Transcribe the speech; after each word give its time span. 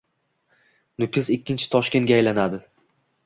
Nukus 1.03 1.29
ikkinchi 1.35 1.69
Toshkentga 1.75 2.17
aylanadi 2.21 2.61